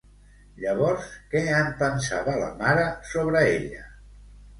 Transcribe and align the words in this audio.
Llavors, 0.61 1.09
què 1.33 1.43
en 1.57 1.69
pensava 1.81 2.37
la 2.45 2.47
mare 2.63 2.87
sobre 3.11 3.45
ella? 3.51 3.85